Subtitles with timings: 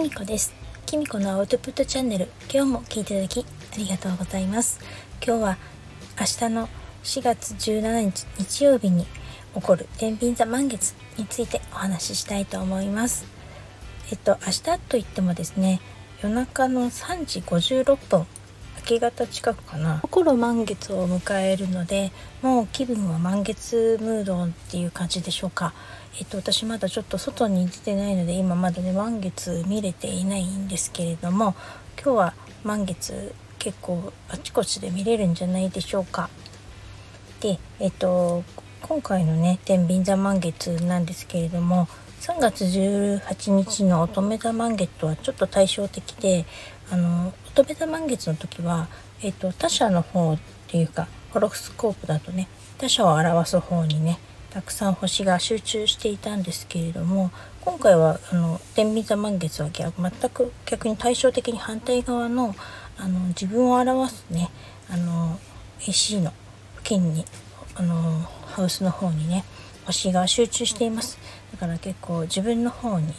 [0.00, 0.54] きみこです。
[0.86, 2.30] きみこのアウトプットチャンネル。
[2.50, 4.80] 今日も聞いていただきありがとうございます。
[5.22, 5.58] 今日は
[6.18, 6.68] 明日の
[7.04, 9.04] 4月17日日曜日に
[9.54, 13.26] 起こる天秤座満月についてお話ししたいと思います。
[14.10, 15.82] えっと明日と言ってもですね
[16.22, 18.26] 夜中の3時56分
[18.80, 20.00] 明け方近くかな。
[20.02, 22.12] 心満月を迎えるので
[22.42, 25.72] もう気分は満月ムードっていう感じでしょうか。
[26.18, 31.54] えっと私まだちょっと外に出てないので今まだね満月見れていないんですけれども
[32.02, 32.34] 今日は
[32.64, 36.30] 満月結構あちこちで見れるんじゃないでしょうか。
[37.40, 38.44] でえっと
[38.82, 41.86] 今回のね天秤座満月なんですけれども
[42.20, 46.44] 3月18日の乙女座満月とはちょっと対照的で
[46.90, 48.88] あの乙女座満月の時は、
[49.22, 54.18] えっと、他者の方っていうかホロスコープだとね他者を表す方にね
[54.50, 62.54] たくさん星が集中していたんですけれども今回はあの天秤座満月は逆全く逆に対照的に反対側の
[62.96, 64.50] あの自分を表すね
[64.90, 65.38] あの
[65.80, 66.32] AC の
[66.76, 67.24] 付近に
[67.74, 69.44] あのハウスの方にね
[69.86, 71.18] 星が集中しています。
[71.52, 73.12] だから結構自分の方に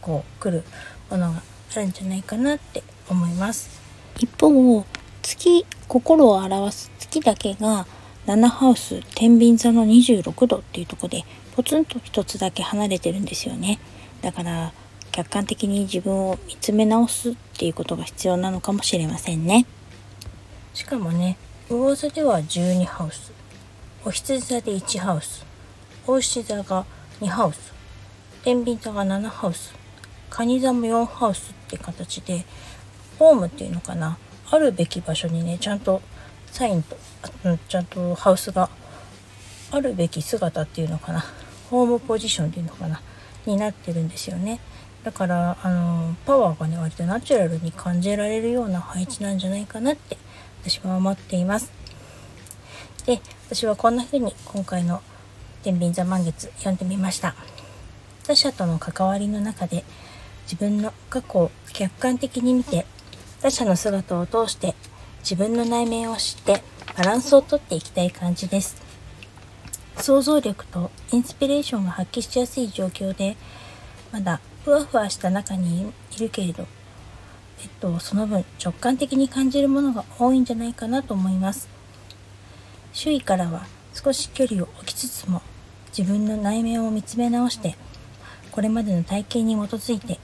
[0.00, 0.64] こう来る
[1.10, 2.82] ものがあるんじゃないかなって
[3.12, 3.80] 思います。
[4.18, 4.84] 一方
[5.22, 7.86] 月心を表す月だけが
[8.26, 13.78] 7ハウス天秤座の26度っていうとこでポツンと一つだけ離れてるんですよね。
[14.20, 14.72] だから
[15.10, 19.66] 客観的に自分を見つめ直すっていうことが必要なのかもしれませんね。
[20.74, 21.36] しかもね
[21.68, 23.32] 魚座では12ハウス
[24.04, 25.44] お羊座で1ハウス
[26.06, 26.84] お牛座が
[27.20, 27.72] 2ハウス
[28.42, 29.74] 天秤座が7ハウス
[30.30, 32.44] 蟹座も4ハウスって形で
[33.22, 34.18] ホームっていうのかな？
[34.50, 36.02] あるべき場所にねちゃんと
[36.50, 36.96] サインと
[37.68, 38.68] ちゃんとハウスが
[39.70, 41.24] あるべき姿っていうのかな？
[41.70, 43.00] ホームポジションっていうのかな？
[43.46, 44.58] になってるんですよね。
[45.04, 50.18] だからあのパワーがね割とナチュラルに感じられるような配置なんじゃないかなって
[50.64, 51.70] 私は思っています。
[53.06, 55.00] で私はこんな風に今回の
[55.62, 57.36] 天秤座満月読んでみました。
[58.26, 59.84] 他者との関わりの中で
[60.44, 62.84] 自分の過去を客観的に見て
[63.42, 64.76] 他者の姿を通して
[65.18, 66.62] 自分の内面を知って
[66.96, 68.80] バランスをとっていきたい感じです。
[69.96, 73.36] 想像力とインスピレーションが発揮しやすい状況で
[74.12, 76.68] まだふわふわした中にいるけれど、
[77.62, 81.68] えっと、その分直感的に感じるものが多いんじゃないかなと思います。
[82.92, 85.42] 周囲からは少し距離を置きつつも
[85.96, 87.74] 自分の内面を見つめ直して
[88.52, 90.20] これまでの体験に基づいて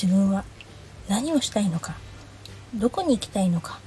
[0.00, 0.44] 自分は
[1.08, 1.94] 何をしたいのか
[2.76, 3.80] どこに行きたいのか？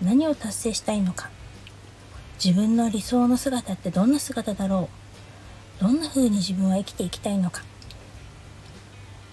[0.00, 1.28] 何を達成したいのか？
[2.42, 4.88] 自分の理想の姿ってどんな姿だろ
[5.80, 5.82] う？
[5.82, 7.62] どんな風に自分は生きていきたいのか？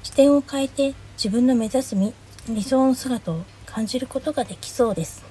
[0.01, 1.95] 視点を変えて自分の目指す
[2.47, 5.23] 理想の姿を感じることができそうです。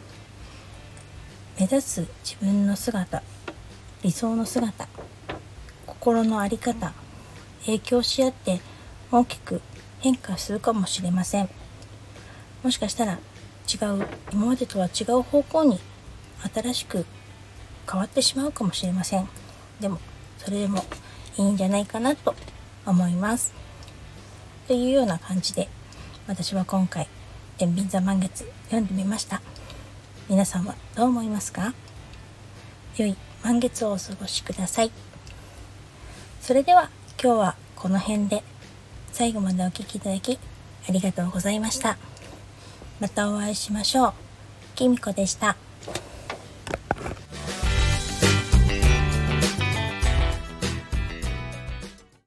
[1.58, 3.24] 目指す自分の姿
[4.04, 4.86] 理想の姿
[5.84, 6.92] 心の在り方
[7.66, 8.60] 影響し合って
[9.10, 9.60] 大きく
[9.98, 11.48] 変化するかもしれません。
[12.62, 13.18] もしかしたら
[13.68, 15.78] 違う今までとは違う方向に
[16.54, 17.04] 新しく
[17.90, 19.28] 変わってしまうかもしれません。
[19.80, 19.98] でも
[20.38, 20.84] それでも
[21.36, 22.34] いいんじゃないかなと
[22.86, 23.52] 思います。
[24.66, 25.68] というような感じで
[26.26, 27.08] 私は今回
[27.58, 29.40] 天秤座満月読んでみました。
[30.28, 31.74] 皆さんはどう思いますか？
[32.96, 34.90] 良い満月をお過ごしください。
[36.40, 36.90] それでは
[37.22, 38.42] 今日はこの辺で
[39.12, 40.38] 最後までお聴きいただき
[40.88, 41.96] ありがとうございました。
[43.00, 44.12] またお会いしましょう。
[44.74, 45.56] きみこでした。